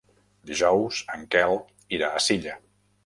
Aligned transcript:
Dijous 0.51 1.01
en 1.17 1.27
Quel 1.35 1.55
irà 1.99 2.13
a 2.17 2.23
Silla. 2.29 2.57